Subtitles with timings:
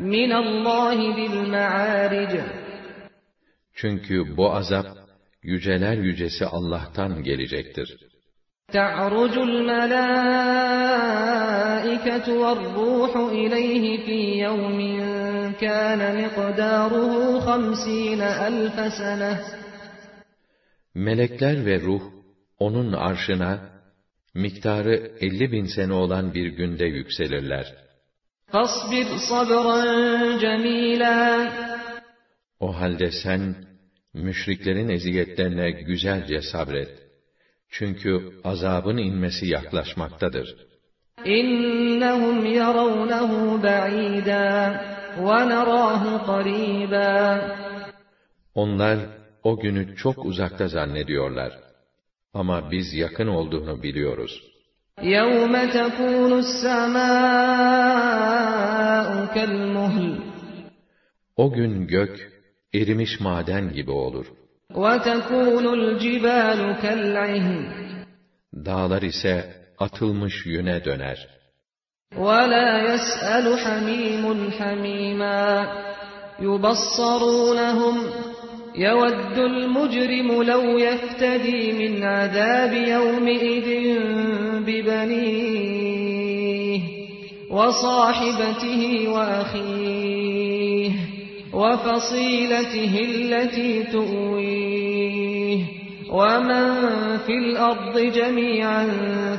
[0.00, 2.32] من الله ذي المعارج
[3.74, 4.86] Çünkü bu azap
[5.46, 8.12] yüceler yücesi Allah'tan gelecektir.
[8.72, 9.86] تعرج الملائكة
[12.42, 14.78] والروح إليه في يوم
[15.64, 19.32] كان مقداره خمسين ألف سنة
[20.94, 22.02] Melekler ve ruh
[22.58, 23.60] onun arşına
[24.34, 27.74] miktarı 50 bin sene olan bir günde yükselirler.
[28.52, 29.82] فاصبر صبرا
[30.42, 31.48] جميلا
[32.60, 33.65] O halde sen
[34.16, 36.92] müşriklerin eziyetlerine güzelce sabret.
[37.70, 40.48] Çünkü azabın inmesi yaklaşmaktadır.
[41.26, 43.30] إنهم يرونه
[43.62, 44.50] بعيدا
[45.26, 47.40] ونراه قريبا
[48.54, 48.98] Onlar
[49.42, 51.52] o günü çok uzakta zannediyorlar.
[52.34, 54.52] Ama biz yakın olduğunu biliyoruz.
[55.02, 56.32] يوم تكون
[57.82, 60.16] السماء كالمهل
[61.36, 62.35] O gün gök
[62.74, 64.26] erimiş maden gibi olur.
[64.74, 67.82] وتكون الجبال كالعهن
[68.66, 69.34] Dağlar ise
[69.78, 71.18] atılmış yüne döner.
[72.16, 75.68] ولا يسأل حميم حميما
[76.40, 77.96] يبصرونهم
[78.74, 83.68] يود المجرم لو يفتدي من عذاب يومئذ
[84.66, 86.02] ببنيه
[87.50, 90.92] وصاحبته وأخيه
[91.52, 95.60] وفصيلته التي تؤويه
[96.10, 96.64] ومن
[97.26, 98.86] في الأرض جميعا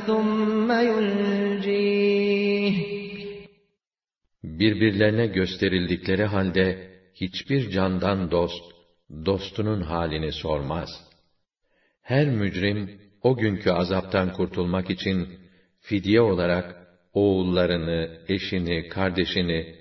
[0.06, 2.14] ثم ينجيه
[4.44, 8.64] Birbirlerine gösterildikleri halde hiçbir candan dost,
[9.26, 10.88] dostunun halini sormaz.
[12.02, 15.28] Her mücrim, o günkü azaptan kurtulmak için,
[15.80, 19.77] fidye olarak, oğullarını, eşini, kardeşini,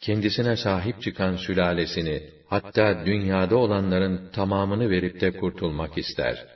[0.00, 6.46] kendisine sahip çıkan sülalesini, hatta dünyada olanların tamamını verip de kurtulmak ister.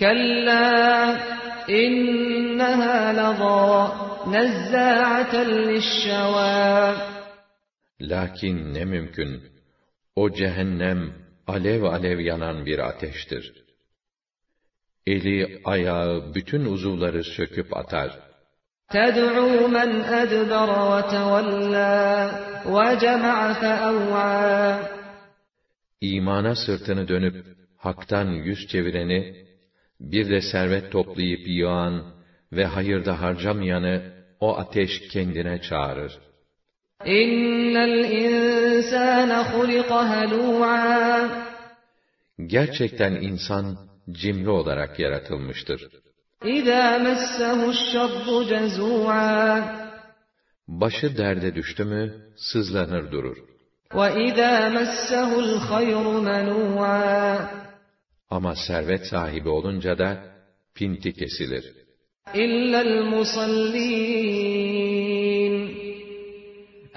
[0.00, 1.20] Kalla
[1.68, 5.80] innaha lazâ nezzâ'aten
[8.00, 9.42] Lakin ne mümkün,
[10.16, 11.12] o cehennem
[11.46, 13.52] alev alev yanan bir ateştir.
[15.06, 18.31] Eli, ayağı, bütün uzuvları söküp atar.''
[18.91, 19.89] تدعو من
[20.21, 22.31] أدبر وتولى
[22.65, 24.97] وجمع فأوعى
[26.01, 27.45] İmana sırtını dönüp,
[27.77, 29.45] haktan yüz çevireni,
[29.99, 32.03] bir de servet toplayıp yığan
[32.51, 36.19] ve hayırda harcamayanı, o ateş kendine çağırır.
[37.05, 41.29] إن الإنسان خلق هلوعا
[42.45, 43.77] Gerçekten insan,
[44.11, 45.87] cimri olarak yaratılmıştır.
[46.45, 49.63] إذا مسه الشر جزوعا
[50.67, 53.37] Başı derde düştü mü, sızlanır durur.
[53.93, 57.49] وإذا مسه الخير منوعا
[58.29, 60.17] Ama servet sahibi olunca da,
[60.75, 61.63] pinti kesilir.
[62.35, 64.47] إلا المصلين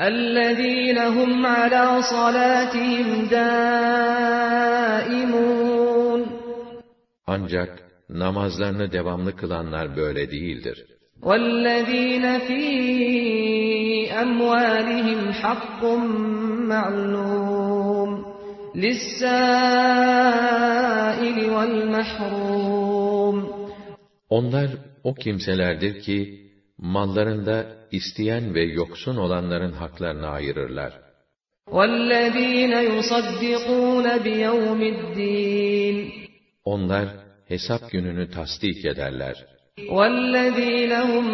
[0.01, 3.27] الذين هم على صلاتهم
[5.01, 5.61] دائمون
[7.27, 7.71] Ancak
[8.09, 10.87] namazlarını devamlı kılanlar böyle değildir.
[11.23, 12.63] والذين في
[14.25, 15.83] أموالهم حق
[16.73, 18.11] معلوم
[20.11, 23.37] للسائل والمحروم
[24.31, 24.71] Onlar
[25.05, 26.41] o kimselerdir ki,
[26.79, 30.93] mallarında isteyen ve yoksun olanların haklarını ayırırlar.
[31.73, 36.13] والذين يصدقون بيوم الدين
[36.65, 37.09] Onlar
[37.49, 39.37] hesap gününü tasdik ederler.
[39.89, 41.27] والذين هم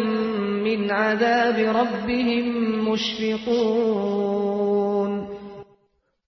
[0.67, 2.45] من عذاب ربهم
[2.89, 4.57] مشفقون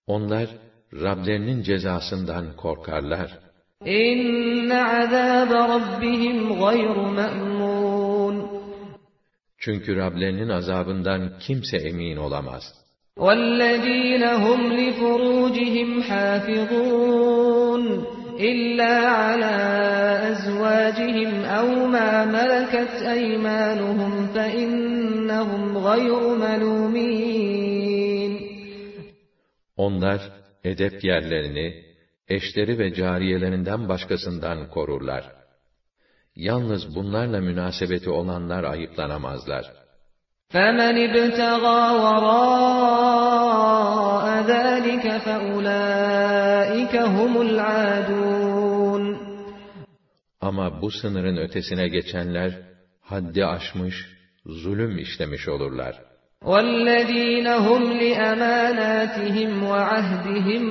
[0.07, 0.47] Onlar
[0.93, 3.29] Rablerinin cezasından korkarlar.
[3.87, 8.35] إن عذاب ربهم غير مأمون
[9.57, 12.63] Çünkü Rablerinin azabından kimse emin olamaz.
[13.17, 17.83] وَالَّذ۪ينَ هُمْ لِفُرُوجِهِمْ حَافِظُونَ
[18.39, 19.55] إِلَّا عَلَى
[20.31, 28.33] أَزْوَاجِهِمْ أَوْ مَا مَلَكَتْ أَيْمَانُهُمْ فَإِنَّهُمْ غَيْرُ مَلُومِينَ
[29.77, 30.21] Onlar
[30.63, 31.83] edep yerlerini,
[32.27, 35.23] eşleri ve cariyelerinden başkasından korurlar.
[36.35, 39.65] Yalnız bunlarla münasebeti olanlar ayıplanamazlar.
[40.53, 43.45] فَمَنِ ابْتَغَى وَرَاءَ
[44.51, 48.22] ذَٰلِكَ فَأُولَٰئِكَ هُمُ الْعَادُونَ
[50.48, 52.50] ama bu sınırın ötesine geçenler,
[53.00, 53.94] haddi aşmış,
[54.46, 55.94] zulüm işlemiş olurlar.
[56.42, 60.64] وَالَّذ۪ينَ هُمْ لِأَمَانَاتِهِمْ وَعَهْدِهِمْ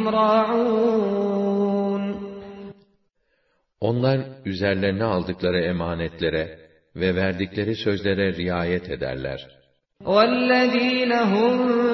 [3.79, 6.59] Onlar üzerlerine aldıkları emanetlere
[6.95, 9.47] ve verdikleri sözlere riayet ederler.
[10.03, 11.53] وَالَّذ۪ينَ هُمْ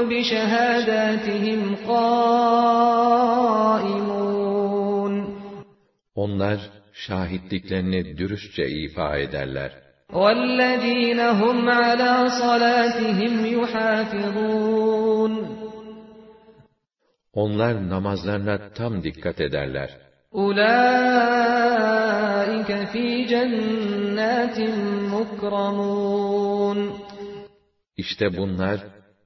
[0.09, 3.58] بِشَهَادَاتِهِمْ قَائِمُونَ
[6.19, 6.60] Onlar
[6.92, 9.72] şahitliklerini dürüstçe ifa ederler.
[10.12, 15.32] وَالَّذ۪ينَ هُمْ عَلَى صَلَاتِهِمْ يُحَافِظُونَ
[17.32, 19.90] Onlar namazlarına tam dikkat ederler.
[20.32, 20.84] أُولَٰئِكَ
[22.92, 24.58] فِي جَنَّاتٍ
[25.14, 26.78] مُكْرَمُونَ
[27.96, 28.81] İşte bunlar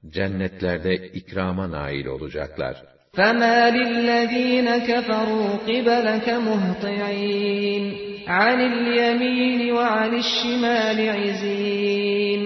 [0.07, 2.92] cennetlerde ikrama nail olacaklar.
[3.17, 7.83] فَمَا لِلَّذ۪ينَ كَفَرُوا قِبَلَكَ مُهْطِعِينَ
[8.27, 12.41] عَنِ الْيَمِينِ وَعَنِ الشِّمَالِ عِزِينَ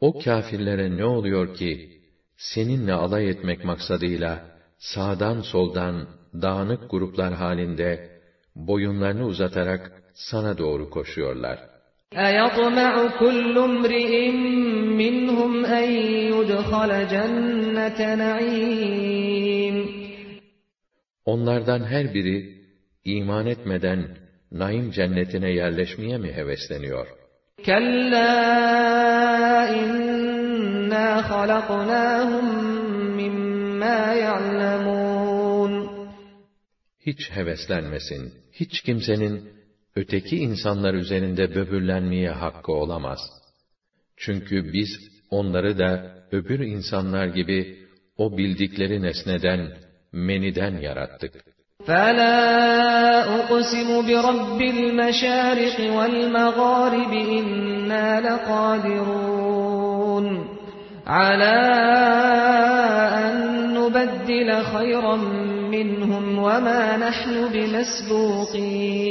[0.00, 2.02] O kâfirlere ne oluyor ki,
[2.36, 4.40] seninle alay etmek maksadıyla,
[4.78, 6.08] sağdan soldan,
[6.42, 8.20] dağınık gruplar halinde,
[8.56, 11.58] boyunlarını uzatarak sana doğru koşuyorlar.
[12.16, 14.30] أَيَطْمَعُ كُلُّ امْرِئٍ
[15.02, 15.88] مِّنْهُمْ أَن
[16.32, 19.76] يُدْخَلَ جَنَّةَ نَعِيمٍ
[21.24, 22.38] Onlardan her biri,
[23.04, 24.00] iman etmeden,
[24.52, 27.06] naim cennetine yerleşmeye mi hevesleniyor?
[27.66, 28.32] كَلَّا
[29.80, 32.46] إِنَّا خَلَقْنَاهُم
[33.20, 35.72] مِّمَّا يَعْلَمُونَ
[37.06, 38.34] Hiç heveslenmesin.
[38.52, 39.55] Hiç kimsenin
[39.96, 43.18] öteki insanlar üzerinde böbürlenmeye hakkı olamaz.
[44.16, 44.88] Çünkü biz
[45.30, 47.78] onları da öbür insanlar gibi
[48.16, 49.68] o bildikleri nesneden,
[50.12, 51.32] meniden yarattık.
[51.86, 52.38] فَلَا
[53.38, 60.26] أُقْسِمُ بِرَبِّ الْمَشَارِقِ وَالْمَغَارِبِ إِنَّا لَقَادِرُونَ
[61.06, 61.60] عَلَىٰ
[63.24, 63.34] أَن
[63.76, 65.16] نُّبَدِّلَ خَيْرًا
[65.69, 69.05] minhum ve ma nahnu bimesbuqin.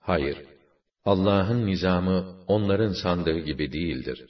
[0.00, 0.36] Hayır.
[1.04, 4.26] Allah'ın nizamı onların sandığı gibi değildir.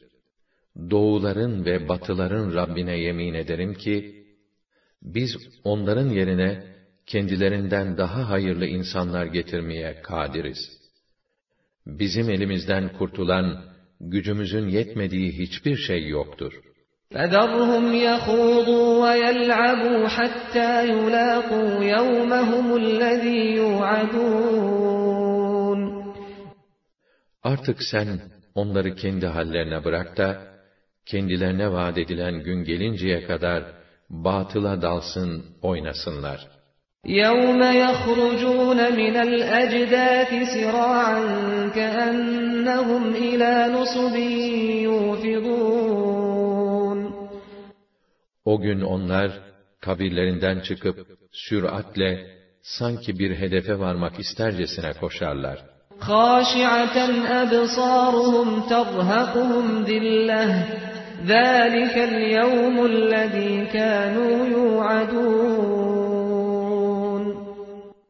[0.90, 4.24] Doğuların ve batıların Rabbine yemin ederim ki
[5.02, 5.30] biz
[5.64, 6.64] onların yerine
[7.06, 10.58] kendilerinden daha hayırlı insanlar getirmeye kadiriz.
[11.86, 13.64] Bizim elimizden kurtulan,
[14.00, 16.71] gücümüzün yetmediği hiçbir şey yoktur.''
[17.11, 24.97] فَذَرْهُمْ يَخُوضُوا وَيَلْعَبُوا حَتَّى يُلَاقُوا يَوْمَهُمُ الَّذ۪ي يُوعَدُونَ
[27.43, 28.21] Artık sen
[28.55, 30.41] onları kendi hallerine bırak da,
[31.05, 33.63] kendilerine vaat edilen gün gelinceye kadar
[34.09, 36.47] batıla dalsın, oynasınlar.
[37.05, 41.19] يَوْمَ يَخْرُجُونَ مِنَ الْأَجْدَاثِ سِرَاعًا
[41.77, 44.15] كَأَنَّهُمْ إِلَى نُصُبٍ
[48.45, 49.31] O gün onlar
[49.81, 55.65] kabirlerinden çıkıp süratle sanki bir hedefe varmak istercesine koşarlar.
[55.99, 56.97] خَاشِعَةً
[57.41, 60.43] أَبْصَارُهُمْ تَرْهَقُهُمْ ذِلَّةٌ
[61.31, 65.77] ذَٰلِكَ الْيَوْمُ الَّذ۪ي كَانُوا يُوعَدُونَ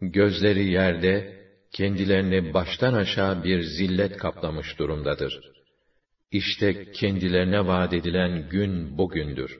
[0.01, 1.37] Gözleri yerde,
[1.71, 5.39] kendilerini baştan aşağı bir zillet kaplamış durumdadır.
[6.31, 9.57] İşte kendilerine vaat edilen gün bugündür.